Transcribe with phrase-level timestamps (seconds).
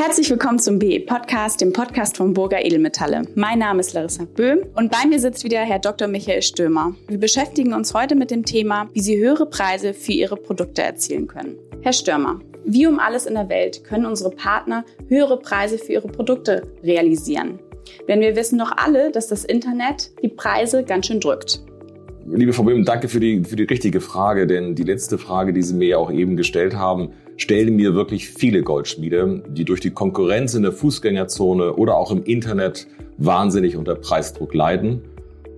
[0.00, 3.24] Herzlich willkommen zum BE Podcast, dem Podcast von Burger Edelmetalle.
[3.34, 6.06] Mein Name ist Larissa Böhm und bei mir sitzt wieder Herr Dr.
[6.06, 6.94] Michael Stömer.
[7.08, 11.26] Wir beschäftigen uns heute mit dem Thema, wie Sie höhere Preise für Ihre Produkte erzielen
[11.26, 11.56] können.
[11.80, 16.06] Herr Stürmer, wie um alles in der Welt können unsere Partner höhere Preise für ihre
[16.06, 17.58] Produkte realisieren?
[18.06, 21.64] Denn wir wissen doch alle, dass das Internet die Preise ganz schön drückt.
[22.24, 25.62] Liebe Frau Böhm, danke für die, für die richtige Frage, denn die letzte Frage, die
[25.62, 29.90] Sie mir ja auch eben gestellt haben, stellen mir wirklich viele Goldschmiede, die durch die
[29.90, 35.00] Konkurrenz in der Fußgängerzone oder auch im Internet wahnsinnig unter Preisdruck leiden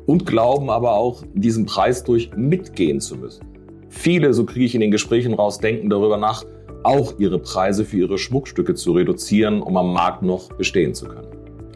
[0.06, 3.44] und glauben aber auch, diesen Preis durch mitgehen zu müssen.
[3.88, 6.44] Viele, so kriege ich in den Gesprächen raus, denken darüber nach,
[6.82, 11.28] auch ihre Preise für ihre Schmuckstücke zu reduzieren, um am Markt noch bestehen zu können.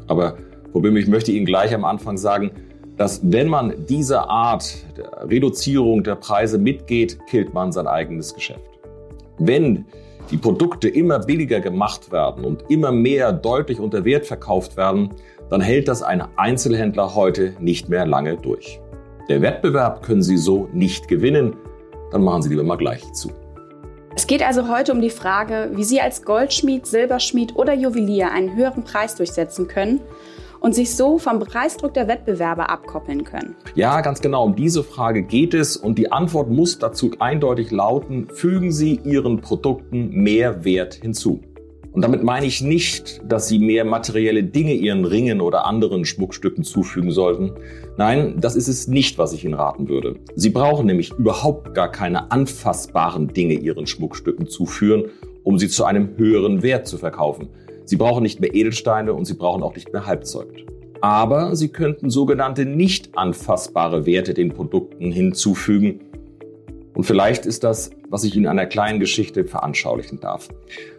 [0.07, 0.37] Aber
[0.73, 2.51] Böhm, ich möchte Ihnen gleich am Anfang sagen,
[2.97, 8.74] dass wenn man diese Art der Reduzierung der Preise mitgeht, killt man sein eigenes Geschäft.
[9.39, 9.87] Wenn
[10.31, 15.11] die Produkte immer billiger gemacht werden und immer mehr deutlich unter Wert verkauft werden,
[15.51, 18.81] dann hält das ein Einzelhändler heute nicht mehr lange durch.
[19.29, 21.57] Der Wettbewerb können Sie so nicht gewinnen,
[22.11, 23.31] dann machen Sie lieber mal gleich zu.
[24.17, 28.55] Es geht also heute um die Frage, wie Sie als Goldschmied, Silberschmied oder Juwelier einen
[28.55, 30.01] höheren Preis durchsetzen können
[30.65, 33.55] und sich so vom Preisdruck der Wettbewerber abkoppeln können?
[33.75, 34.45] Ja, ganz genau.
[34.45, 39.43] Um diese Frage geht es und die Antwort muss dazu eindeutig lauten, fügen Sie Ihren
[39.43, 41.43] Produkten mehr Wert hinzu.
[41.93, 46.65] Und damit meine ich nicht, dass Sie mehr materielle Dinge Ihren Ringen oder anderen Schmuckstücken
[46.65, 47.53] zufügen sollten.
[47.99, 50.15] Nein, das ist es nicht, was ich Ihnen raten würde.
[50.35, 55.11] Sie brauchen nämlich überhaupt gar keine anfassbaren Dinge Ihren Schmuckstücken zuführen,
[55.43, 57.51] um sie zu einem höheren Wert zu verkaufen.
[57.85, 60.65] Sie brauchen nicht mehr Edelsteine und Sie brauchen auch nicht mehr Halbzeug.
[61.01, 66.01] Aber Sie könnten sogenannte nicht anfassbare Werte den Produkten hinzufügen.
[66.95, 70.49] Und vielleicht ist das, was ich Ihnen in einer kleinen Geschichte veranschaulichen darf.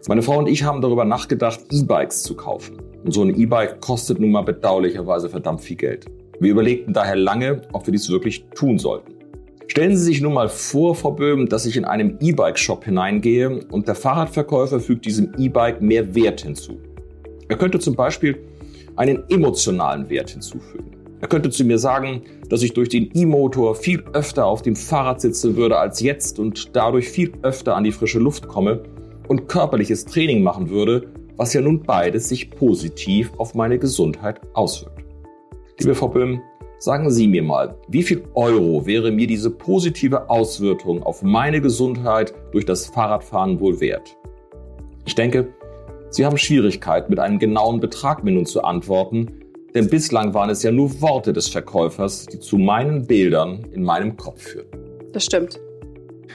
[0.06, 2.76] Meine Frau und ich haben darüber nachgedacht, E-Bikes zu kaufen.
[3.04, 6.06] Und so ein E-Bike kostet nun mal bedauerlicherweise verdammt viel Geld.
[6.38, 9.15] Wir überlegten daher lange, ob wir dies wirklich tun sollten.
[9.68, 13.88] Stellen Sie sich nun mal vor, Frau Böhm, dass ich in einem E-Bike-Shop hineingehe und
[13.88, 16.78] der Fahrradverkäufer fügt diesem E-Bike mehr Wert hinzu.
[17.48, 18.38] Er könnte zum Beispiel
[18.94, 20.92] einen emotionalen Wert hinzufügen.
[21.20, 25.20] Er könnte zu mir sagen, dass ich durch den E-Motor viel öfter auf dem Fahrrad
[25.20, 28.82] sitzen würde als jetzt und dadurch viel öfter an die frische Luft komme
[29.26, 35.04] und körperliches Training machen würde, was ja nun beides sich positiv auf meine Gesundheit auswirkt.
[35.80, 36.40] Liebe Frau Böhm,
[36.78, 42.34] Sagen Sie mir mal, wie viel Euro wäre mir diese positive Auswirkung auf meine Gesundheit
[42.52, 44.14] durch das Fahrradfahren wohl wert?
[45.06, 45.48] Ich denke,
[46.10, 49.40] Sie haben Schwierigkeit, mit einem genauen Betrag mir nun zu antworten,
[49.74, 54.16] denn bislang waren es ja nur Worte des Verkäufers, die zu meinen Bildern in meinem
[54.18, 54.78] Kopf führten.
[55.12, 55.58] Das stimmt.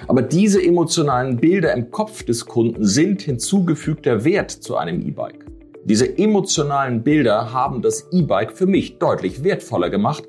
[0.07, 5.45] Aber diese emotionalen Bilder im Kopf des Kunden sind hinzugefügter Wert zu einem E-Bike.
[5.83, 10.23] Diese emotionalen Bilder haben das E-Bike für mich deutlich wertvoller gemacht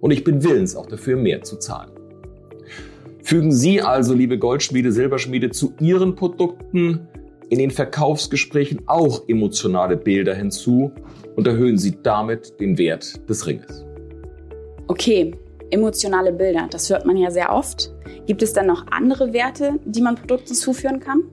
[0.00, 1.90] und ich bin willens auch dafür mehr zu zahlen.
[3.22, 7.08] Fügen Sie also, liebe Goldschmiede, Silberschmiede, zu Ihren Produkten
[7.48, 10.92] in den Verkaufsgesprächen auch emotionale Bilder hinzu
[11.34, 13.84] und erhöhen Sie damit den Wert des Ringes.
[14.86, 15.34] Okay,
[15.70, 17.92] emotionale Bilder, das hört man ja sehr oft.
[18.26, 21.24] Gibt es dann noch andere Werte, die man Produkten zuführen kann?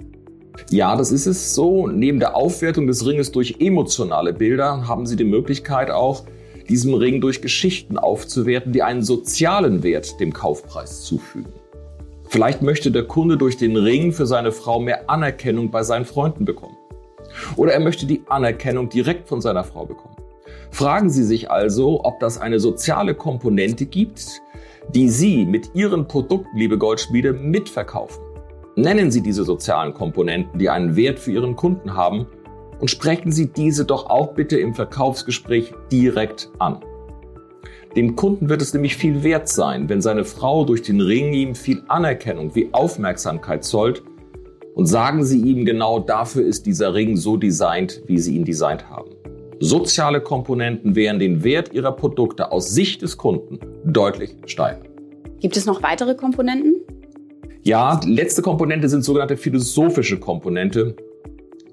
[0.69, 1.87] Ja, das ist es so.
[1.87, 6.23] Neben der Aufwertung des Ringes durch emotionale Bilder haben Sie die Möglichkeit auch,
[6.69, 11.51] diesem Ring durch Geschichten aufzuwerten, die einen sozialen Wert dem Kaufpreis zufügen.
[12.29, 16.45] Vielleicht möchte der Kunde durch den Ring für seine Frau mehr Anerkennung bei seinen Freunden
[16.45, 16.77] bekommen.
[17.57, 20.15] Oder er möchte die Anerkennung direkt von seiner Frau bekommen.
[20.69, 24.41] Fragen Sie sich also, ob das eine soziale Komponente gibt,
[24.95, 28.30] die Sie mit Ihren Produkten, liebe Goldschmiede, mitverkaufen.
[28.75, 32.27] Nennen Sie diese sozialen Komponenten, die einen Wert für Ihren Kunden haben
[32.79, 36.79] und sprechen Sie diese doch auch bitte im Verkaufsgespräch direkt an.
[37.97, 41.55] Dem Kunden wird es nämlich viel wert sein, wenn seine Frau durch den Ring ihm
[41.55, 44.03] viel Anerkennung wie Aufmerksamkeit zollt
[44.73, 48.89] und sagen Sie ihm genau dafür ist dieser Ring so designt, wie Sie ihn designt
[48.89, 49.11] haben.
[49.59, 54.87] Soziale Komponenten werden den Wert Ihrer Produkte aus Sicht des Kunden deutlich steigern.
[55.41, 56.80] Gibt es noch weitere Komponenten?
[57.63, 60.95] Ja, letzte Komponente sind sogenannte philosophische Komponente,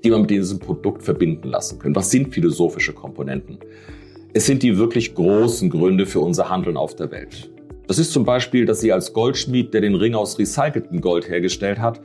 [0.05, 1.97] die man mit diesem Produkt verbinden lassen können.
[1.97, 3.59] Was sind philosophische Komponenten?
[4.35, 7.51] Es sind die wirklich großen Gründe für unser Handeln auf der Welt.
[7.87, 11.79] Das ist zum Beispiel, dass Sie als Goldschmied, der den Ring aus recyceltem Gold hergestellt
[11.79, 12.03] hat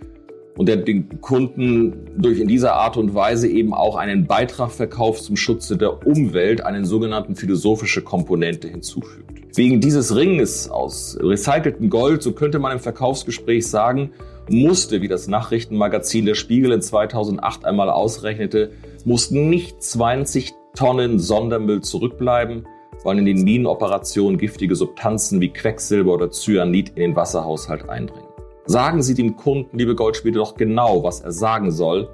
[0.58, 5.24] und der den Kunden durch in dieser Art und Weise eben auch einen Beitrag verkauft
[5.24, 9.42] zum Schutze der Umwelt, einen sogenannten philosophische Komponente hinzufügt.
[9.56, 14.12] Wegen dieses Ringes aus recyceltem Gold, so könnte man im Verkaufsgespräch sagen,
[14.50, 18.72] musste, wie das Nachrichtenmagazin Der Spiegel in 2008 einmal ausrechnete,
[19.06, 22.68] mussten nicht 20 Tonnen Sondermüll zurückbleiben,
[23.04, 28.23] weil in den Minenoperationen giftige Substanzen wie Quecksilber oder Cyanid in den Wasserhaushalt eindringen.
[28.66, 32.08] Sagen Sie dem Kunden, liebe Goldspiele, doch genau, was er sagen soll,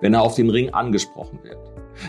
[0.00, 1.58] wenn er auf den Ring angesprochen wird.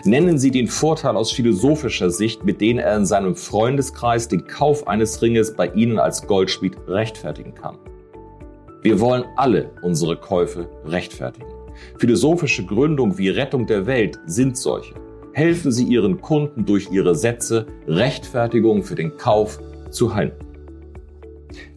[0.03, 4.87] Nennen Sie den Vorteil aus philosophischer Sicht, mit dem er in seinem Freundeskreis den Kauf
[4.87, 7.77] eines Ringes bei Ihnen als Goldschmied rechtfertigen kann.
[8.81, 11.47] Wir wollen alle unsere Käufe rechtfertigen.
[11.99, 14.95] Philosophische Gründungen wie Rettung der Welt sind solche.
[15.33, 19.59] Helfen Sie Ihren Kunden durch Ihre Sätze Rechtfertigung für den Kauf
[19.91, 20.52] zu halten.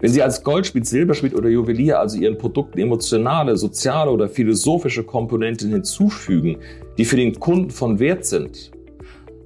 [0.01, 5.71] Wenn Sie als Goldschmied, Silberschmied oder Juwelier also Ihren Produkten emotionale, soziale oder philosophische Komponenten
[5.71, 6.59] hinzufügen,
[6.99, 8.71] die für den Kunden von Wert sind,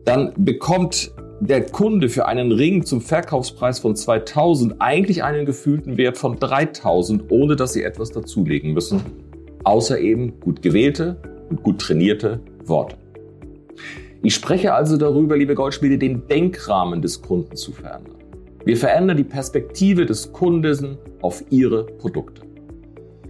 [0.05, 6.19] dann bekommt der Kunde für einen Ring zum Verkaufspreis von 2000 eigentlich einen gefühlten Wert
[6.19, 9.01] von 3000, ohne dass Sie etwas dazulegen müssen,
[9.65, 11.17] außer eben gut gewählte
[11.49, 12.97] und gut trainierte Worte.
[14.23, 18.20] Ich spreche also darüber, liebe Goldschmiede, den Denkrahmen des Kunden zu verändern.
[18.65, 22.43] Wir verändern die Perspektive des Kunden auf ihre Produkte.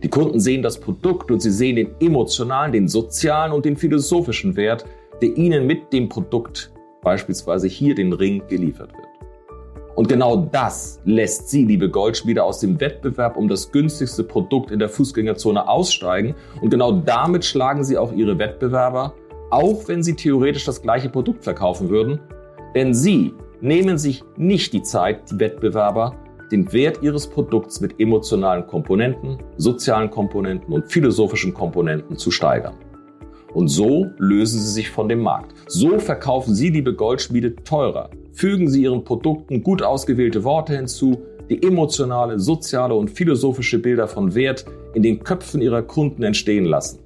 [0.02, 4.56] Die Kunden sehen das Produkt und sie sehen den emotionalen, den sozialen und den philosophischen
[4.56, 4.84] Wert,
[5.22, 6.72] der ihnen mit dem Produkt,
[7.02, 9.06] beispielsweise hier den Ring, geliefert wird.
[9.94, 14.78] Und genau das lässt Sie, liebe Goldschmiede, aus dem Wettbewerb um das günstigste Produkt in
[14.78, 16.34] der Fußgängerzone aussteigen.
[16.62, 19.14] Und genau damit schlagen Sie auch Ihre Wettbewerber,
[19.50, 22.18] auch wenn Sie theoretisch das gleiche Produkt verkaufen würden.
[22.74, 26.14] Denn Sie nehmen sich nicht die Zeit, die Wettbewerber,
[26.50, 32.74] den Wert ihres Produkts mit emotionalen Komponenten, sozialen Komponenten und philosophischen Komponenten zu steigern.
[33.54, 35.54] Und so lösen sie sich von dem Markt.
[35.66, 38.10] So verkaufen Sie, liebe Goldschmiede, teurer.
[38.32, 44.34] Fügen Sie Ihren Produkten gut ausgewählte Worte hinzu, die emotionale, soziale und philosophische Bilder von
[44.34, 47.00] Wert in den Köpfen Ihrer Kunden entstehen lassen.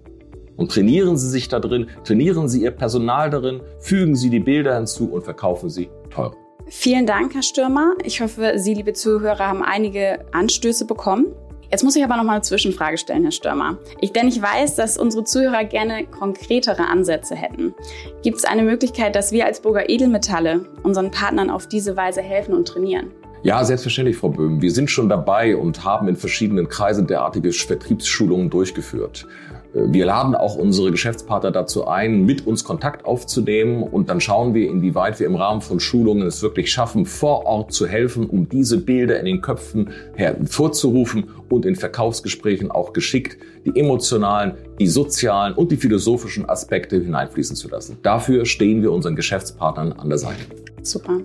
[0.56, 4.76] Und trainieren Sie sich da drin, trainieren Sie Ihr Personal darin, fügen Sie die Bilder
[4.76, 6.43] hinzu und verkaufen Sie teurer.
[6.68, 7.94] Vielen Dank, Herr Stürmer.
[8.04, 11.26] Ich hoffe, Sie, liebe Zuhörer, haben einige Anstöße bekommen.
[11.70, 13.78] Jetzt muss ich aber noch mal eine Zwischenfrage stellen, Herr Stürmer.
[14.00, 17.74] Ich, denn ich weiß, dass unsere Zuhörer gerne konkretere Ansätze hätten.
[18.22, 22.54] Gibt es eine Möglichkeit, dass wir als Burger Edelmetalle unseren Partnern auf diese Weise helfen
[22.54, 23.10] und trainieren?
[23.42, 24.62] Ja, selbstverständlich, Frau Böhm.
[24.62, 29.26] Wir sind schon dabei und haben in verschiedenen Kreisen derartige Vertriebsschulungen durchgeführt.
[29.76, 34.70] Wir laden auch unsere Geschäftspartner dazu ein, mit uns Kontakt aufzunehmen und dann schauen wir,
[34.70, 38.78] inwieweit wir im Rahmen von Schulungen es wirklich schaffen, vor Ort zu helfen, um diese
[38.78, 45.72] Bilder in den Köpfen hervorzurufen und in Verkaufsgesprächen auch geschickt die emotionalen, die sozialen und
[45.72, 47.98] die philosophischen Aspekte hineinfließen zu lassen.
[48.02, 50.42] Dafür stehen wir unseren Geschäftspartnern an der Seite.
[50.82, 51.20] Super.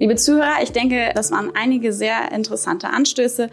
[0.00, 3.50] Liebe Zuhörer, ich denke, das waren einige sehr interessante Anstöße.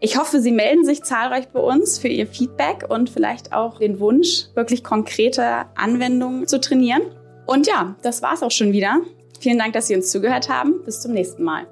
[0.00, 3.98] Ich hoffe, Sie melden sich zahlreich bei uns für Ihr Feedback und vielleicht auch den
[3.98, 7.02] Wunsch, wirklich konkrete Anwendungen zu trainieren.
[7.46, 9.00] Und ja, das war's auch schon wieder.
[9.40, 10.84] Vielen Dank, dass Sie uns zugehört haben.
[10.84, 11.66] Bis zum nächsten Mal.